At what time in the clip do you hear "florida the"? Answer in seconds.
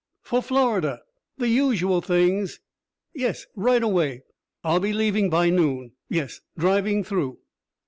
0.41-1.47